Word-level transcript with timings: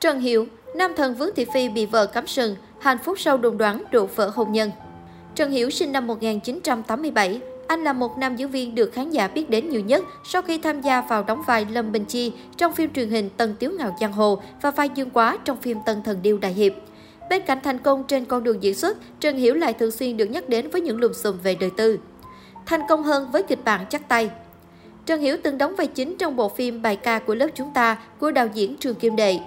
Trần 0.00 0.20
Hiểu, 0.20 0.46
nam 0.74 0.92
thần 0.96 1.14
Vướng 1.14 1.34
Thị 1.36 1.46
Phi 1.52 1.68
bị 1.68 1.86
vợ 1.86 2.06
cắm 2.06 2.26
sừng, 2.26 2.56
hạnh 2.80 2.98
phúc 3.04 3.20
sau 3.20 3.36
đồn 3.36 3.58
đoán 3.58 3.84
đổ 3.92 4.06
vỡ 4.06 4.30
hôn 4.34 4.52
nhân. 4.52 4.70
Trần 5.34 5.50
Hiểu 5.50 5.70
sinh 5.70 5.92
năm 5.92 6.06
1987, 6.06 7.40
anh 7.66 7.84
là 7.84 7.92
một 7.92 8.18
nam 8.18 8.36
diễn 8.36 8.50
viên 8.50 8.74
được 8.74 8.92
khán 8.92 9.10
giả 9.10 9.28
biết 9.28 9.50
đến 9.50 9.70
nhiều 9.70 9.80
nhất 9.80 10.04
sau 10.24 10.42
khi 10.42 10.58
tham 10.58 10.80
gia 10.80 11.00
vào 11.00 11.22
đóng 11.22 11.42
vai 11.46 11.66
Lâm 11.70 11.92
Bình 11.92 12.04
Chi 12.04 12.32
trong 12.56 12.72
phim 12.72 12.92
truyền 12.92 13.10
hình 13.10 13.30
Tân 13.36 13.54
Tiếu 13.58 13.70
Ngạo 13.78 13.96
Giang 14.00 14.12
Hồ 14.12 14.42
và 14.62 14.70
vai 14.70 14.88
Dương 14.94 15.10
Quá 15.10 15.38
trong 15.44 15.56
phim 15.56 15.78
Tân 15.86 16.02
Thần 16.02 16.18
Điêu 16.22 16.38
Đại 16.38 16.52
Hiệp. 16.52 16.72
Bên 17.30 17.42
cạnh 17.46 17.58
thành 17.64 17.78
công 17.78 18.04
trên 18.08 18.24
con 18.24 18.44
đường 18.44 18.62
diễn 18.62 18.74
xuất, 18.74 18.96
Trần 19.20 19.36
Hiểu 19.36 19.54
lại 19.54 19.72
thường 19.72 19.90
xuyên 19.90 20.16
được 20.16 20.30
nhắc 20.30 20.48
đến 20.48 20.70
với 20.70 20.80
những 20.80 21.00
lùm 21.00 21.12
xùm 21.12 21.38
về 21.42 21.54
đời 21.54 21.70
tư. 21.76 21.98
Thành 22.66 22.80
công 22.88 23.02
hơn 23.02 23.28
với 23.32 23.42
kịch 23.42 23.64
bản 23.64 23.86
chắc 23.90 24.08
tay. 24.08 24.30
Trần 25.06 25.20
Hiểu 25.20 25.36
từng 25.42 25.58
đóng 25.58 25.76
vai 25.76 25.86
chính 25.86 26.16
trong 26.18 26.36
bộ 26.36 26.48
phim 26.48 26.82
Bài 26.82 26.96
ca 26.96 27.18
của 27.18 27.34
lớp 27.34 27.48
chúng 27.54 27.72
ta 27.74 27.98
của 28.18 28.30
đạo 28.30 28.48
diễn 28.54 28.76
Trường 28.76 28.94
Kim 28.94 29.16
Đệ. 29.16 29.38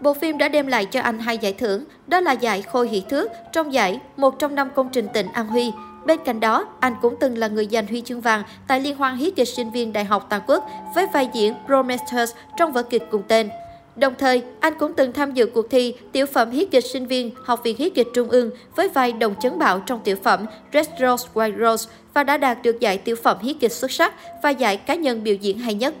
Bộ 0.00 0.14
phim 0.14 0.38
đã 0.38 0.48
đem 0.48 0.66
lại 0.66 0.84
cho 0.84 1.00
anh 1.00 1.18
hai 1.18 1.38
giải 1.38 1.52
thưởng, 1.52 1.84
đó 2.06 2.20
là 2.20 2.32
giải 2.32 2.62
Khôi 2.62 2.88
Hỷ 2.88 3.00
Thước 3.00 3.30
trong 3.52 3.72
giải 3.72 4.00
Một 4.16 4.38
trong 4.38 4.54
năm 4.54 4.70
công 4.74 4.88
trình 4.92 5.08
tỉnh 5.14 5.26
An 5.32 5.46
Huy. 5.46 5.72
Bên 6.06 6.20
cạnh 6.24 6.40
đó, 6.40 6.66
anh 6.80 6.94
cũng 7.02 7.14
từng 7.20 7.38
là 7.38 7.48
người 7.48 7.68
giành 7.70 7.86
huy 7.86 8.00
chương 8.00 8.20
vàng 8.20 8.42
tại 8.68 8.80
Liên 8.80 8.96
hoan 8.96 9.16
hí 9.16 9.30
kịch 9.30 9.48
sinh 9.48 9.70
viên 9.70 9.92
Đại 9.92 10.04
học 10.04 10.26
Toàn 10.30 10.42
quốc 10.46 10.68
với 10.94 11.06
vai 11.12 11.28
diễn 11.32 11.54
Prometheus 11.66 12.32
trong 12.56 12.72
vở 12.72 12.82
kịch 12.82 13.02
cùng 13.10 13.22
tên. 13.28 13.48
Đồng 13.96 14.14
thời, 14.18 14.42
anh 14.60 14.74
cũng 14.78 14.94
từng 14.94 15.12
tham 15.12 15.32
dự 15.32 15.46
cuộc 15.46 15.70
thi 15.70 15.94
tiểu 16.12 16.26
phẩm 16.26 16.50
hí 16.50 16.64
kịch 16.64 16.84
sinh 16.84 17.06
viên 17.06 17.30
Học 17.44 17.60
viện 17.64 17.76
hí 17.78 17.90
kịch 17.90 18.08
Trung 18.14 18.28
ương 18.28 18.50
với 18.76 18.88
vai 18.88 19.12
Đồng 19.12 19.34
Chấn 19.40 19.58
Bảo 19.58 19.80
trong 19.80 20.00
tiểu 20.04 20.16
phẩm 20.22 20.46
Red 20.72 20.86
Rose 21.00 21.28
White 21.34 21.58
Rose 21.58 21.90
và 22.14 22.22
đã 22.22 22.36
đạt 22.36 22.62
được 22.62 22.80
giải 22.80 22.98
tiểu 22.98 23.16
phẩm 23.16 23.36
hí 23.42 23.54
kịch 23.54 23.72
xuất 23.72 23.90
sắc 23.90 24.14
và 24.42 24.50
giải 24.50 24.76
cá 24.76 24.94
nhân 24.94 25.24
biểu 25.24 25.34
diễn 25.34 25.58
hay 25.58 25.74
nhất. 25.74 25.94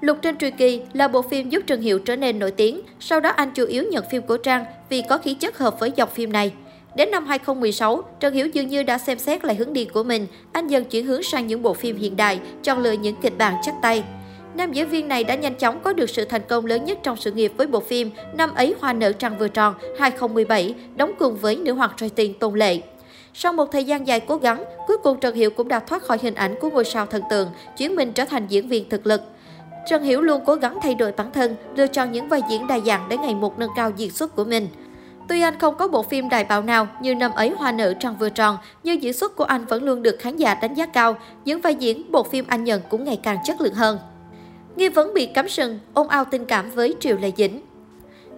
Lục 0.00 0.18
Trên 0.22 0.38
Truyền 0.38 0.56
Kỳ 0.56 0.80
là 0.92 1.08
bộ 1.08 1.22
phim 1.22 1.48
giúp 1.48 1.62
Trần 1.66 1.80
Hiệu 1.80 1.98
trở 1.98 2.16
nên 2.16 2.38
nổi 2.38 2.50
tiếng, 2.50 2.80
sau 3.00 3.20
đó 3.20 3.30
anh 3.30 3.50
chủ 3.54 3.66
yếu 3.66 3.84
nhận 3.84 4.04
phim 4.10 4.22
cổ 4.22 4.36
trang 4.36 4.64
vì 4.88 5.02
có 5.02 5.18
khí 5.18 5.34
chất 5.34 5.58
hợp 5.58 5.80
với 5.80 5.92
dòng 5.96 6.08
phim 6.14 6.32
này. 6.32 6.52
Đến 6.96 7.10
năm 7.10 7.26
2016, 7.26 8.02
Trần 8.20 8.34
Hiểu 8.34 8.46
dường 8.46 8.68
như 8.68 8.82
đã 8.82 8.98
xem 8.98 9.18
xét 9.18 9.44
lại 9.44 9.56
hướng 9.56 9.72
đi 9.72 9.84
của 9.84 10.02
mình, 10.02 10.26
anh 10.52 10.66
dần 10.66 10.84
chuyển 10.84 11.06
hướng 11.06 11.22
sang 11.22 11.46
những 11.46 11.62
bộ 11.62 11.74
phim 11.74 11.96
hiện 11.96 12.16
đại, 12.16 12.40
chọn 12.62 12.78
lựa 12.78 12.92
những 12.92 13.16
kịch 13.22 13.38
bản 13.38 13.54
chắc 13.62 13.74
tay. 13.82 14.04
Nam 14.54 14.72
diễn 14.72 14.88
viên 14.88 15.08
này 15.08 15.24
đã 15.24 15.34
nhanh 15.34 15.54
chóng 15.54 15.80
có 15.80 15.92
được 15.92 16.10
sự 16.10 16.24
thành 16.24 16.42
công 16.48 16.66
lớn 16.66 16.84
nhất 16.84 16.98
trong 17.02 17.16
sự 17.16 17.32
nghiệp 17.32 17.52
với 17.56 17.66
bộ 17.66 17.80
phim 17.80 18.10
Năm 18.36 18.54
ấy 18.54 18.74
hoa 18.80 18.92
nở 18.92 19.12
trăng 19.12 19.38
vừa 19.38 19.48
tròn 19.48 19.74
2017, 19.98 20.74
đóng 20.96 21.12
cùng 21.18 21.36
với 21.36 21.56
nữ 21.56 21.72
hoàng 21.72 21.90
rating 21.98 22.38
Tôn 22.38 22.54
Lệ. 22.58 22.80
Sau 23.34 23.52
một 23.52 23.72
thời 23.72 23.84
gian 23.84 24.06
dài 24.06 24.20
cố 24.20 24.36
gắng, 24.36 24.64
cuối 24.86 24.96
cùng 25.02 25.20
Trần 25.20 25.34
Hiểu 25.34 25.50
cũng 25.50 25.68
đã 25.68 25.80
thoát 25.80 26.02
khỏi 26.02 26.18
hình 26.22 26.34
ảnh 26.34 26.54
của 26.60 26.70
ngôi 26.70 26.84
sao 26.84 27.06
thần 27.06 27.22
tượng, 27.30 27.48
chuyển 27.76 27.96
mình 27.96 28.12
trở 28.12 28.24
thành 28.24 28.46
diễn 28.48 28.68
viên 28.68 28.88
thực 28.88 29.06
lực. 29.06 29.22
Trần 29.88 30.02
Hiểu 30.02 30.20
luôn 30.20 30.42
cố 30.46 30.54
gắng 30.54 30.78
thay 30.82 30.94
đổi 30.94 31.12
bản 31.12 31.32
thân, 31.32 31.56
lựa 31.76 31.86
chọn 31.86 32.12
những 32.12 32.28
vai 32.28 32.42
diễn 32.50 32.66
đa 32.66 32.78
dạng 32.80 33.08
để 33.08 33.16
ngày 33.16 33.34
một 33.34 33.58
nâng 33.58 33.70
cao 33.76 33.90
diễn 33.96 34.10
xuất 34.10 34.36
của 34.36 34.44
mình. 34.44 34.68
Tuy 35.28 35.40
anh 35.40 35.58
không 35.58 35.74
có 35.78 35.88
bộ 35.88 36.02
phim 36.02 36.28
đại 36.28 36.44
bạo 36.44 36.62
nào 36.62 36.88
như 37.02 37.14
năm 37.14 37.30
ấy 37.34 37.50
Hoa 37.50 37.72
nở 37.72 37.94
trăng 38.00 38.16
vừa 38.18 38.30
tròn, 38.30 38.58
nhưng 38.82 39.02
diễn 39.02 39.12
xuất 39.12 39.36
của 39.36 39.44
anh 39.44 39.64
vẫn 39.64 39.84
luôn 39.84 40.02
được 40.02 40.16
khán 40.18 40.36
giả 40.36 40.54
đánh 40.54 40.74
giá 40.74 40.86
cao. 40.86 41.16
Những 41.44 41.60
vai 41.60 41.74
diễn 41.74 42.12
bộ 42.12 42.22
phim 42.22 42.44
anh 42.48 42.64
nhận 42.64 42.82
cũng 42.88 43.04
ngày 43.04 43.20
càng 43.22 43.38
chất 43.44 43.60
lượng 43.60 43.74
hơn. 43.74 43.98
Nghi 44.76 44.88
vấn 44.88 45.14
bị 45.14 45.26
cắm 45.26 45.48
sừng, 45.48 45.78
ôm 45.94 46.08
ao 46.08 46.24
tình 46.24 46.44
cảm 46.44 46.70
với 46.70 46.94
Triệu 47.00 47.16
Lệ 47.16 47.32
Dĩnh. 47.36 47.60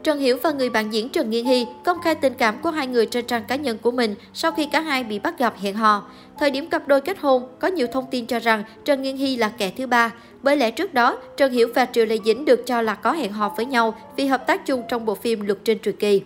Trần 0.02 0.18
Hiểu 0.18 0.36
và 0.42 0.50
người 0.50 0.70
bạn 0.70 0.92
diễn 0.92 1.08
Trần 1.08 1.30
Nghiên 1.30 1.44
Hy 1.44 1.66
công 1.84 2.00
khai 2.00 2.14
tình 2.14 2.34
cảm 2.34 2.62
của 2.62 2.70
hai 2.70 2.86
người 2.86 3.06
trên 3.06 3.26
trang 3.26 3.44
cá 3.48 3.56
nhân 3.56 3.78
của 3.78 3.90
mình 3.90 4.14
sau 4.34 4.52
khi 4.52 4.66
cả 4.66 4.80
hai 4.80 5.04
bị 5.04 5.18
bắt 5.18 5.38
gặp 5.38 5.54
hẹn 5.60 5.74
hò. 5.74 6.02
Thời 6.38 6.50
điểm 6.50 6.66
cặp 6.66 6.88
đôi 6.88 7.00
kết 7.00 7.18
hôn, 7.18 7.48
có 7.58 7.68
nhiều 7.68 7.86
thông 7.86 8.06
tin 8.10 8.26
cho 8.26 8.38
rằng 8.38 8.64
Trần 8.84 9.02
Nghiên 9.02 9.16
Hy 9.16 9.36
là 9.36 9.48
kẻ 9.48 9.72
thứ 9.76 9.86
ba. 9.86 10.12
Bởi 10.42 10.56
lẽ 10.56 10.70
trước 10.70 10.94
đó, 10.94 11.18
Trần 11.36 11.52
Hiểu 11.52 11.68
và 11.74 11.86
Triệu 11.86 12.06
Lệ 12.06 12.16
Dĩnh 12.24 12.44
được 12.44 12.66
cho 12.66 12.82
là 12.82 12.94
có 12.94 13.12
hẹn 13.12 13.32
hò 13.32 13.52
với 13.56 13.66
nhau 13.66 13.94
vì 14.16 14.26
hợp 14.26 14.46
tác 14.46 14.66
chung 14.66 14.82
trong 14.88 15.04
bộ 15.04 15.14
phim 15.14 15.40
Luật 15.40 15.58
trên 15.64 15.78
Trừ 15.78 15.92
kỳ. 15.92 16.22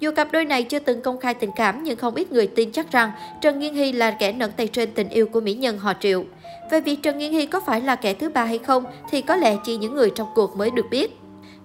Dù 0.00 0.10
cặp 0.16 0.32
đôi 0.32 0.44
này 0.44 0.62
chưa 0.62 0.78
từng 0.78 1.00
công 1.00 1.20
khai 1.20 1.34
tình 1.34 1.50
cảm 1.56 1.84
nhưng 1.84 1.96
không 1.96 2.14
ít 2.14 2.32
người 2.32 2.46
tin 2.46 2.72
chắc 2.72 2.92
rằng 2.92 3.10
Trần 3.40 3.58
Nghiên 3.58 3.74
Hy 3.74 3.92
là 3.92 4.10
kẻ 4.10 4.32
nẫn 4.32 4.50
tay 4.56 4.66
trên 4.66 4.90
tình 4.92 5.08
yêu 5.08 5.26
của 5.26 5.40
mỹ 5.40 5.54
nhân 5.54 5.78
họ 5.78 5.92
Triệu. 6.00 6.24
Về 6.70 6.80
việc 6.80 7.02
Trần 7.02 7.18
Nghiên 7.18 7.32
Hy 7.32 7.46
có 7.46 7.60
phải 7.60 7.80
là 7.80 7.96
kẻ 7.96 8.14
thứ 8.14 8.28
ba 8.28 8.44
hay 8.44 8.58
không 8.58 8.84
thì 9.10 9.22
có 9.22 9.36
lẽ 9.36 9.56
chỉ 9.64 9.76
những 9.76 9.94
người 9.94 10.10
trong 10.14 10.28
cuộc 10.34 10.56
mới 10.56 10.70
được 10.70 10.86
biết. 10.90 11.17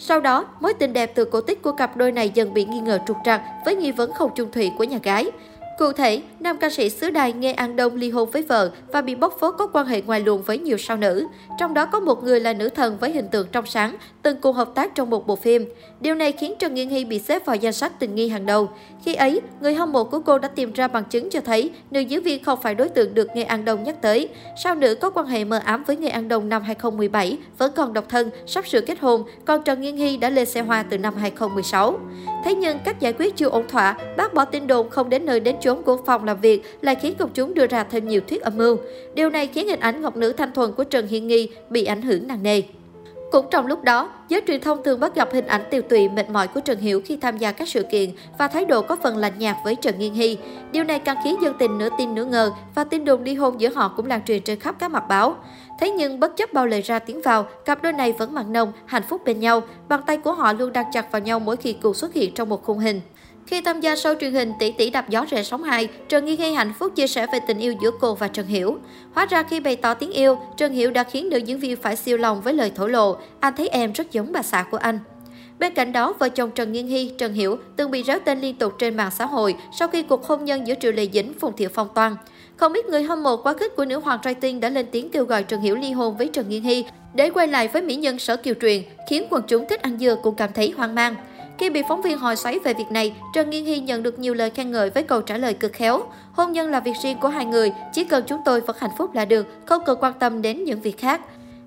Sau 0.06 0.20
đó, 0.20 0.46
mối 0.60 0.74
tình 0.74 0.94
đẹp 0.94 1.12
từ 1.16 1.26
cổ 1.26 1.42
tích 1.42 1.62
của 1.62 1.72
cặp 1.72 1.98
đôi 1.98 2.12
này 2.12 2.30
dần 2.30 2.54
bị 2.54 2.66
nghi 2.66 2.80
ngờ 2.80 3.00
trục 3.08 3.18
trặc 3.24 3.42
với 3.66 3.76
nghi 3.76 3.92
vấn 3.92 4.14
không 4.14 4.32
chung 4.36 4.52
thủy 4.52 4.72
của 4.78 4.84
nhà 4.84 4.98
gái. 5.04 5.32
Cụ 5.78 5.92
thể, 5.92 6.22
nam 6.40 6.58
ca 6.58 6.70
sĩ 6.70 6.90
xứ 6.90 7.10
đài 7.10 7.34
Nghe 7.34 7.54
An 7.54 7.76
Đông 7.76 7.96
ly 7.96 8.10
hôn 8.10 8.30
với 8.32 8.42
vợ 8.42 8.72
và 8.92 9.02
bị 9.02 9.16
bóc 9.16 9.38
phốt 9.40 9.56
có 9.58 9.68
quan 9.68 9.86
hệ 9.86 10.02
ngoài 10.02 10.20
luồng 10.20 10.42
với 10.44 10.58
nhiều 10.58 10.78
sao 10.78 10.98
nữ. 10.98 11.28
Trong 11.60 11.74
đó 11.74 11.86
có 11.86 12.00
một 12.00 12.24
người 12.24 12.40
là 12.40 12.54
nữ 12.54 12.70
thần 12.70 12.98
với 12.98 13.12
hình 13.12 13.28
tượng 13.28 13.48
trong 13.52 13.66
sáng, 13.66 13.96
từng 14.22 14.38
cùng 14.42 14.56
hợp 14.56 14.70
tác 14.76 14.96
trong 14.96 15.10
một 15.10 15.28
bộ 15.28 15.36
phim. 15.36 15.66
Điều 16.00 16.16
này 16.16 16.32
khiến 16.32 16.54
Trần 16.60 16.74
Nghiên 16.74 16.90
Hy 16.90 17.06
bị 17.06 17.20
xếp 17.20 17.46
vào 17.46 17.56
danh 17.56 17.74
sách 17.74 18.00
tình 18.00 18.16
nghi 18.16 18.30
hàng 18.30 18.46
đầu. 18.46 18.70
Khi 19.06 19.16
ấy, 19.16 19.42
người 19.62 19.74
hâm 19.74 19.92
mộ 19.92 20.04
của 20.04 20.20
cô 20.20 20.40
đã 20.40 20.48
tìm 20.48 20.74
ra 20.74 20.88
bằng 20.88 21.04
chứng 21.04 21.30
cho 21.30 21.42
thấy 21.42 21.72
nữ 21.92 22.00
diễn 22.00 22.24
viên 22.24 22.44
không 22.44 22.60
phải 22.62 22.76
đối 22.76 22.90
tượng 22.90 23.14
được 23.14 23.28
Nghe 23.36 23.44
An 23.44 23.66
Đông 23.66 23.84
nhắc 23.84 24.02
tới. 24.02 24.30
Sao 24.64 24.76
nữ 24.76 24.96
có 24.96 25.10
quan 25.10 25.28
hệ 25.28 25.46
mờ 25.46 25.58
ám 25.58 25.84
với 25.84 25.98
Nghe 25.98 26.10
An 26.10 26.28
Đông 26.28 26.50
năm 26.50 26.64
2017, 26.64 27.38
vẫn 27.58 27.72
còn 27.76 27.94
độc 27.94 28.10
thân, 28.10 28.30
sắp 28.48 28.68
sửa 28.68 28.82
kết 28.82 29.00
hôn, 29.00 29.24
còn 29.46 29.64
Trần 29.64 29.82
Nghiên 29.82 29.98
Hy 29.98 30.18
đã 30.18 30.30
lên 30.30 30.46
xe 30.46 30.62
hoa 30.62 30.84
từ 30.84 30.98
năm 30.98 31.14
2016. 31.18 32.00
Thế 32.44 32.56
nhưng 32.56 32.80
cách 32.86 33.00
giải 33.00 33.14
quyết 33.14 33.36
chưa 33.36 33.50
ổn 33.50 33.68
thỏa, 33.68 33.98
bác 34.18 34.34
bỏ 34.34 34.46
tin 34.46 34.68
đồn 34.68 34.90
không 34.90 35.10
đến 35.10 35.26
nơi 35.26 35.40
đến 35.40 35.56
chốn 35.62 35.84
của 35.84 35.98
phòng 36.06 36.24
làm 36.24 36.42
việc 36.42 36.78
lại 36.82 36.96
khiến 36.96 37.16
công 37.20 37.30
chúng 37.34 37.54
đưa 37.54 37.68
ra 37.68 37.84
thêm 37.84 38.08
nhiều 38.08 38.22
thuyết 38.28 38.42
âm 38.42 38.58
mưu. 38.58 38.78
Điều 39.14 39.30
này 39.30 39.48
khiến 39.48 39.68
hình 39.68 39.80
ảnh 39.80 40.02
ngọc 40.02 40.18
nữ 40.18 40.34
thanh 40.34 40.52
thuần 40.52 40.72
của 40.72 40.84
Trần 40.84 41.08
Hiên 41.08 41.28
Nghi 41.28 41.50
bị 41.70 41.86
ảnh 41.86 42.02
hưởng 42.02 42.28
nặng 42.28 42.44
nề. 42.44 42.62
Cũng 43.34 43.46
trong 43.52 43.68
lúc 43.68 43.84
đó, 43.84 44.10
giới 44.30 44.42
truyền 44.48 44.62
thông 44.62 44.84
thường 44.84 45.00
bắt 45.00 45.16
gặp 45.16 45.30
hình 45.34 45.48
ảnh 45.48 45.64
tiêu 45.70 45.82
tụy 45.82 46.10
mệt 46.10 46.30
mỏi 46.30 46.48
của 46.48 46.60
Trần 46.60 46.80
Hiểu 46.80 47.02
khi 47.06 47.18
tham 47.18 47.38
gia 47.38 47.52
các 47.52 47.68
sự 47.68 47.84
kiện 47.84 48.10
và 48.38 48.48
thái 48.48 48.66
độ 48.66 48.82
có 48.82 48.98
phần 49.04 49.18
lạnh 49.18 49.34
nhạt 49.38 49.56
với 49.64 49.76
Trần 49.76 50.00
Nghiên 50.00 50.14
Hy. 50.14 50.38
Điều 50.72 50.84
này 50.84 51.00
càng 51.00 51.18
khiến 51.24 51.36
dân 51.42 51.54
tình 51.60 51.78
nửa 51.78 51.90
tin 51.98 52.16
nửa 52.16 52.26
ngờ 52.26 52.52
và 52.76 52.84
tin 52.84 53.06
đồn 53.06 53.24
ly 53.24 53.36
hôn 53.36 53.62
giữa 53.62 53.70
họ 53.76 53.94
cũng 53.96 54.06
lan 54.06 54.22
truyền 54.26 54.42
trên 54.42 54.60
khắp 54.60 54.76
các 54.80 54.92
mặt 54.92 55.04
báo. 55.08 55.36
Thế 55.80 55.90
nhưng 55.90 56.20
bất 56.20 56.38
chấp 56.38 56.54
bao 56.54 56.68
lời 56.68 56.82
ra 56.82 57.00
tiếng 57.00 57.22
vào, 57.22 57.44
cặp 57.66 57.84
đôi 57.84 57.94
này 57.94 58.12
vẫn 58.12 58.34
mặn 58.34 58.54
nồng, 58.54 58.72
hạnh 58.86 59.04
phúc 59.10 59.22
bên 59.26 59.40
nhau. 59.40 59.62
Bàn 59.90 60.02
tay 60.06 60.18
của 60.18 60.34
họ 60.34 60.54
luôn 60.54 60.74
đang 60.74 60.86
chặt 60.92 61.12
vào 61.12 61.22
nhau 61.22 61.40
mỗi 61.40 61.58
khi 61.58 61.74
cùng 61.74 61.94
xuất 61.94 62.14
hiện 62.14 62.34
trong 62.34 62.50
một 62.50 62.64
khung 62.64 62.80
hình. 62.80 63.02
Khi 63.48 63.62
tham 63.62 63.82
gia 63.82 63.94
show 63.94 64.16
truyền 64.16 64.34
hình 64.34 64.54
Tỷ 64.60 64.72
tỷ 64.72 64.90
đạp 64.90 65.10
gió 65.10 65.26
rẽ 65.30 65.44
sóng 65.44 65.64
2, 65.64 65.88
Trần 66.10 66.26
Nghi 66.26 66.36
Hy 66.36 66.54
hạnh 66.54 66.74
phúc 66.80 66.96
chia 66.96 67.08
sẻ 67.08 67.28
về 67.34 67.40
tình 67.48 67.60
yêu 67.60 67.74
giữa 67.82 67.92
cô 68.00 68.16
và 68.16 68.28
Trần 68.28 68.48
Hiểu. 68.48 68.78
Hóa 69.14 69.26
ra 69.26 69.44
khi 69.44 69.60
bày 69.60 69.76
tỏ 69.76 69.94
tiếng 69.94 70.12
yêu, 70.12 70.38
Trần 70.58 70.74
Hiểu 70.74 70.92
đã 70.92 71.04
khiến 71.04 71.30
nữ 71.30 71.38
diễn 71.38 71.60
viên 71.60 71.76
phải 71.76 71.96
siêu 71.96 72.18
lòng 72.18 72.42
với 72.42 72.54
lời 72.54 72.72
thổ 72.76 72.88
lộ. 72.88 73.18
Anh 73.40 73.54
thấy 73.58 73.68
em 73.68 73.92
rất 73.94 74.12
giống 74.12 74.32
bà 74.32 74.42
xã 74.42 74.64
của 74.72 74.78
anh. 74.78 75.00
Bên 75.60 75.74
cạnh 75.74 75.92
đó, 75.92 76.14
vợ 76.20 76.30
chồng 76.30 76.52
Trần 76.52 76.72
Nghiên 76.72 76.88
Hy, 76.88 77.12
Trần 77.18 77.34
Hiểu 77.34 77.58
từng 77.76 77.92
bị 77.92 78.04
réo 78.04 78.20
tên 78.26 78.42
liên 78.42 78.56
tục 78.56 78.74
trên 78.80 78.98
mạng 78.98 79.12
xã 79.12 79.26
hội 79.26 79.56
sau 79.80 79.88
khi 79.88 80.04
cuộc 80.04 80.26
hôn 80.26 80.46
nhân 80.46 80.68
giữa 80.68 80.76
Triệu 80.82 80.92
Lệ 80.92 81.08
Dĩnh, 81.14 81.34
Phùng 81.40 81.56
Thiệu 81.56 81.70
Phong 81.74 81.88
toan. 81.96 82.16
Không 82.58 82.74
ít 82.74 82.86
người 82.86 83.04
hâm 83.04 83.24
mộ 83.24 83.38
quá 83.38 83.54
khích 83.54 83.76
của 83.76 83.86
nữ 83.86 84.00
hoàng 84.00 84.20
trai 84.24 84.36
tiên 84.36 84.60
đã 84.60 84.70
lên 84.70 84.86
tiếng 84.92 85.10
kêu 85.10 85.26
gọi 85.26 85.44
Trần 85.44 85.62
Hiểu 85.62 85.76
ly 85.76 85.92
hôn 85.92 86.18
với 86.18 86.28
Trần 86.28 86.50
Nghiên 86.50 86.64
Hy 86.64 86.86
để 87.14 87.30
quay 87.30 87.48
lại 87.48 87.68
với 87.68 87.82
mỹ 87.82 87.96
nhân 87.96 88.20
sở 88.20 88.36
kiều 88.36 88.54
truyền, 88.62 88.82
khiến 89.10 89.28
quần 89.30 89.44
chúng 89.48 89.66
thích 89.70 89.82
ăn 89.82 89.98
dưa 90.00 90.16
cũng 90.24 90.36
cảm 90.36 90.54
thấy 90.54 90.74
hoang 90.78 90.96
mang. 90.96 91.16
Khi 91.58 91.70
bị 91.70 91.82
phóng 91.90 92.02
viên 92.02 92.18
hỏi 92.18 92.36
xoáy 92.36 92.60
về 92.60 92.74
việc 92.74 92.92
này, 92.92 93.16
Trần 93.34 93.50
Nghiên 93.50 93.66
Hy 93.66 93.80
nhận 93.80 94.04
được 94.04 94.20
nhiều 94.20 94.34
lời 94.34 94.50
khen 94.50 94.72
ngợi 94.72 94.90
với 94.90 95.04
câu 95.04 95.22
trả 95.22 95.38
lời 95.38 95.54
cực 95.54 95.74
khéo. 95.74 96.04
Hôn 96.34 96.52
nhân 96.52 96.72
là 96.72 96.80
việc 96.80 96.94
riêng 97.04 97.18
của 97.22 97.28
hai 97.28 97.46
người, 97.46 97.72
chỉ 97.94 98.04
cần 98.04 98.24
chúng 98.28 98.42
tôi 98.46 98.62
vẫn 98.62 98.76
hạnh 98.80 98.92
phúc 98.98 99.16
là 99.16 99.26
được, 99.26 99.48
không 99.66 99.84
cần 99.86 99.98
quan 100.02 100.14
tâm 100.20 100.42
đến 100.42 100.64
những 100.64 100.82
việc 100.82 100.98
khác. 100.98 101.22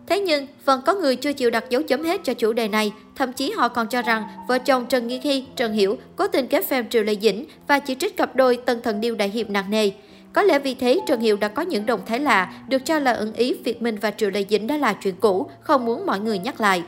Thế 0.06 0.20
nhưng, 0.20 0.46
vẫn 0.64 0.82
có 0.86 0.94
người 0.94 1.16
chưa 1.16 1.32
chịu 1.32 1.50
đặt 1.50 1.64
dấu 1.70 1.82
chấm 1.82 2.04
hết 2.04 2.20
cho 2.24 2.34
chủ 2.34 2.52
đề 2.52 2.68
này. 2.68 2.92
Thậm 3.16 3.32
chí 3.32 3.52
họ 3.56 3.68
còn 3.68 3.88
cho 3.88 4.02
rằng 4.02 4.28
vợ 4.48 4.58
chồng 4.58 4.86
Trần 4.86 5.06
Nghiên 5.06 5.22
Hy, 5.22 5.44
Trần 5.56 5.72
Hiểu 5.72 5.98
cố 6.16 6.28
tình 6.28 6.46
kết 6.46 6.64
phim 6.64 6.88
Triệu 6.88 7.02
Lệ 7.02 7.14
Dĩnh 7.22 7.44
và 7.66 7.78
chỉ 7.78 7.94
trích 7.94 8.16
cặp 8.16 8.36
đôi 8.36 8.56
Tân 8.56 8.82
Thần 8.82 9.00
Điêu 9.00 9.14
Đại 9.14 9.28
Hiệp 9.28 9.50
nặng 9.50 9.70
nề. 9.70 9.90
Có 10.32 10.42
lẽ 10.42 10.58
vì 10.58 10.74
thế 10.74 11.00
Trần 11.06 11.20
Hiệu 11.20 11.36
đã 11.36 11.48
có 11.48 11.62
những 11.62 11.86
động 11.86 12.00
thái 12.06 12.20
lạ, 12.20 12.52
được 12.68 12.84
cho 12.84 12.98
là 12.98 13.12
ẩn 13.12 13.32
ý 13.32 13.54
việc 13.64 13.82
mình 13.82 13.96
và 14.00 14.10
Triệu 14.10 14.30
Lệ 14.30 14.44
Dĩnh 14.48 14.66
đã 14.66 14.76
là 14.76 14.92
chuyện 14.92 15.14
cũ, 15.20 15.50
không 15.60 15.84
muốn 15.84 16.06
mọi 16.06 16.20
người 16.20 16.38
nhắc 16.38 16.60
lại. 16.60 16.82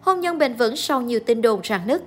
Hôn 0.00 0.20
nhân 0.20 0.38
bền 0.38 0.54
vững 0.54 0.76
sau 0.76 1.02
nhiều 1.02 1.20
tin 1.20 1.42
đồn 1.42 1.60
rạn 1.64 1.80
nứt 1.86 2.02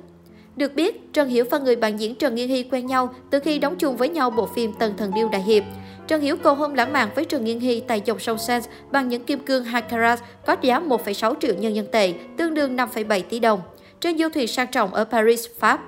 được 0.60 0.76
biết, 0.76 1.14
Trần 1.14 1.30
Hiểu 1.30 1.46
và 1.52 1.58
người 1.58 1.76
bạn 1.76 2.00
diễn 2.00 2.16
Trần 2.16 2.36
Nghiên 2.36 2.50
Hy 2.50 2.64
quen 2.64 2.86
nhau 2.86 3.14
từ 3.30 3.40
khi 3.40 3.60
đóng 3.60 3.76
chung 3.76 3.98
với 3.98 4.10
nhau 4.10 4.30
bộ 4.30 4.46
phim 4.46 4.74
Tần 4.80 4.98
Thần 4.98 5.12
Điêu 5.16 5.30
Đại 5.30 5.42
Hiệp. 5.42 5.64
Trần 6.08 6.22
Hiểu 6.22 6.38
cầu 6.38 6.56
hôn 6.56 6.76
lãng 6.76 6.94
mạn 6.94 7.10
với 7.16 7.26
Trần 7.26 7.44
Nghiên 7.44 7.60
Hy 7.60 7.80
tại 7.80 8.02
dòng 8.06 8.20
sông 8.20 8.38
Seine 8.38 8.66
bằng 8.92 9.10
những 9.10 9.24
kim 9.24 9.40
cương 9.40 9.64
2 9.64 9.82
carat 9.82 10.20
có 10.46 10.56
giá 10.62 10.80
1,6 10.80 11.34
triệu 11.42 11.56
nhân 11.56 11.76
dân 11.76 11.86
tệ, 11.92 12.14
tương 12.38 12.54
đương 12.54 12.76
5,7 12.76 13.22
tỷ 13.30 13.40
đồng, 13.40 13.62
trên 14.02 14.18
du 14.18 14.30
thuyền 14.30 14.48
sang 14.48 14.68
trọng 14.68 14.94
ở 14.94 15.04
Paris, 15.04 15.46
Pháp. 15.60 15.82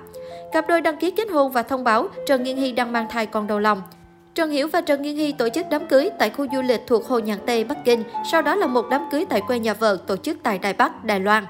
Cặp 0.52 0.68
đôi 0.68 0.80
đăng 0.80 0.96
ký 0.96 1.10
kết 1.10 1.30
hôn 1.30 1.52
và 1.52 1.62
thông 1.62 1.84
báo 1.84 2.08
Trần 2.26 2.42
Nghiên 2.42 2.56
Hy 2.56 2.72
đang 2.72 2.92
mang 2.92 3.06
thai 3.10 3.26
con 3.26 3.46
đầu 3.46 3.58
lòng. 3.58 3.82
Trần 4.34 4.50
Hiểu 4.50 4.68
và 4.68 4.80
Trần 4.80 5.02
Nghiên 5.02 5.16
Hy 5.16 5.32
tổ 5.32 5.48
chức 5.48 5.66
đám 5.70 5.86
cưới 5.86 6.10
tại 6.18 6.30
khu 6.30 6.46
du 6.54 6.62
lịch 6.62 6.80
thuộc 6.86 7.06
Hồ 7.06 7.18
Nhạn 7.18 7.38
Tây, 7.46 7.64
Bắc 7.64 7.84
Kinh, 7.84 8.02
sau 8.30 8.42
đó 8.42 8.54
là 8.54 8.66
một 8.66 8.86
đám 8.90 9.02
cưới 9.12 9.24
tại 9.28 9.40
quê 9.46 9.58
nhà 9.58 9.74
vợ 9.74 9.98
tổ 10.06 10.16
chức 10.16 10.36
tại 10.42 10.58
Đài 10.58 10.72
Bắc, 10.72 11.04
Đài 11.04 11.20
Loan. 11.20 11.44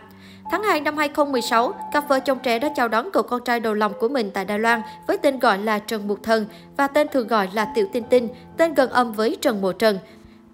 Tháng 0.53 0.63
2 0.63 0.81
năm 0.81 0.97
2016, 0.97 1.75
cặp 1.93 2.09
vợ 2.09 2.21
chồng 2.21 2.39
trẻ 2.43 2.59
đã 2.59 2.69
chào 2.77 2.89
đón 2.89 3.11
cậu 3.13 3.23
con 3.23 3.45
trai 3.45 3.61
đầu 3.61 3.75
lòng 3.75 3.93
của 4.01 4.09
mình 4.09 4.31
tại 4.35 4.45
Đài 4.45 4.59
Loan 4.59 4.81
với 5.07 5.19
tên 5.19 5.39
gọi 5.39 5.59
là 5.59 5.79
Trần 5.79 6.09
Mục 6.09 6.23
Thần 6.23 6.47
và 6.77 6.87
tên 6.87 7.09
thường 7.09 7.27
gọi 7.27 7.49
là 7.55 7.73
Tiểu 7.75 7.87
Tinh 7.93 8.05
Tinh, 8.11 8.29
tên 8.57 8.75
gần 8.75 8.91
âm 8.91 9.13
với 9.13 9.37
Trần 9.41 9.61
Mộ 9.61 9.73
Trần, 9.73 9.99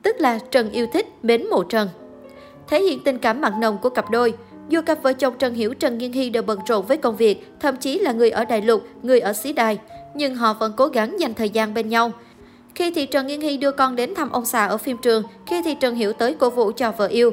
tức 0.02 0.16
là 0.20 0.38
Trần 0.50 0.70
yêu 0.70 0.86
thích, 0.92 1.06
mến 1.22 1.46
Mộ 1.46 1.62
Trần. 1.62 1.88
Thể 2.68 2.82
hiện 2.82 3.04
tình 3.04 3.18
cảm 3.18 3.40
mặn 3.40 3.60
nồng 3.60 3.78
của 3.78 3.90
cặp 3.90 4.10
đôi, 4.10 4.34
Dù 4.68 4.80
cặp 4.82 5.02
vợ 5.02 5.12
chồng 5.12 5.34
Trần 5.38 5.54
Hiểu 5.54 5.74
Trần 5.74 5.98
Nghiên 5.98 6.12
Hy 6.12 6.30
đều 6.30 6.42
bận 6.42 6.58
rộn 6.66 6.86
với 6.86 6.96
công 6.96 7.16
việc, 7.16 7.46
thậm 7.60 7.76
chí 7.76 7.98
là 7.98 8.12
người 8.12 8.30
ở 8.30 8.44
Đại 8.44 8.62
Lục, 8.62 8.82
người 9.02 9.20
ở 9.20 9.32
xí 9.32 9.52
đài, 9.52 9.78
nhưng 10.14 10.34
họ 10.34 10.52
vẫn 10.52 10.72
cố 10.76 10.86
gắng 10.86 11.20
dành 11.20 11.34
thời 11.34 11.50
gian 11.50 11.74
bên 11.74 11.88
nhau. 11.88 12.12
Khi 12.74 12.92
thì 12.94 13.06
Trần 13.06 13.26
Nghiên 13.26 13.40
Hy 13.40 13.56
đưa 13.56 13.70
con 13.70 13.96
đến 13.96 14.14
thăm 14.14 14.30
ông 14.30 14.44
xã 14.44 14.66
ở 14.66 14.76
phim 14.76 14.96
trường, 14.96 15.22
khi 15.46 15.62
thì 15.64 15.74
Trần 15.74 15.94
Hiểu 15.94 16.12
tới 16.12 16.34
cổ 16.34 16.50
vũ 16.50 16.72
cho 16.76 16.92
vợ 16.92 17.06
yêu. 17.06 17.32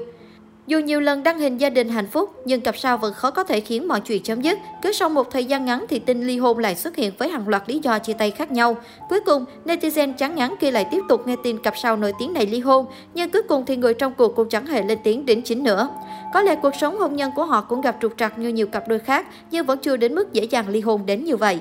Dù 0.67 0.79
nhiều 0.79 1.01
lần 1.01 1.23
đăng 1.23 1.39
hình 1.39 1.57
gia 1.57 1.69
đình 1.69 1.89
hạnh 1.89 2.07
phúc, 2.07 2.29
nhưng 2.45 2.61
cặp 2.61 2.77
sao 2.77 2.97
vẫn 2.97 3.13
khó 3.13 3.31
có 3.31 3.43
thể 3.43 3.59
khiến 3.59 3.87
mọi 3.87 4.01
chuyện 4.01 4.23
chấm 4.23 4.41
dứt. 4.41 4.59
Cứ 4.81 4.91
sau 4.91 5.09
một 5.09 5.31
thời 5.31 5.45
gian 5.45 5.65
ngắn 5.65 5.85
thì 5.89 5.99
tin 5.99 6.27
ly 6.27 6.37
hôn 6.37 6.59
lại 6.59 6.75
xuất 6.75 6.95
hiện 6.95 7.13
với 7.17 7.29
hàng 7.29 7.47
loạt 7.47 7.63
lý 7.67 7.79
do 7.83 7.99
chia 7.99 8.13
tay 8.13 8.31
khác 8.31 8.51
nhau. 8.51 8.77
Cuối 9.09 9.19
cùng, 9.19 9.45
netizen 9.65 10.13
chán 10.13 10.35
ngắn 10.35 10.55
khi 10.59 10.71
lại 10.71 10.87
tiếp 10.91 11.01
tục 11.09 11.27
nghe 11.27 11.35
tin 11.43 11.57
cặp 11.57 11.77
sao 11.77 11.97
nổi 11.97 12.13
tiếng 12.19 12.33
này 12.33 12.45
ly 12.45 12.59
hôn, 12.59 12.85
nhưng 13.13 13.31
cuối 13.31 13.41
cùng 13.41 13.65
thì 13.65 13.75
người 13.75 13.93
trong 13.93 14.13
cuộc 14.13 14.35
cũng 14.35 14.49
chẳng 14.49 14.65
hề 14.65 14.83
lên 14.83 14.99
tiếng 15.03 15.25
đến 15.25 15.41
chính 15.41 15.63
nữa. 15.63 15.89
Có 16.33 16.41
lẽ 16.41 16.55
cuộc 16.55 16.75
sống 16.81 16.97
hôn 16.97 17.15
nhân 17.15 17.31
của 17.35 17.45
họ 17.45 17.61
cũng 17.61 17.81
gặp 17.81 17.97
trục 18.01 18.13
trặc 18.17 18.39
như 18.39 18.49
nhiều 18.49 18.67
cặp 18.67 18.87
đôi 18.87 18.99
khác, 18.99 19.27
nhưng 19.51 19.65
vẫn 19.65 19.79
chưa 19.79 19.97
đến 19.97 20.15
mức 20.15 20.33
dễ 20.33 20.43
dàng 20.43 20.69
ly 20.69 20.81
hôn 20.81 21.05
đến 21.05 21.23
như 21.25 21.37
vậy. 21.37 21.59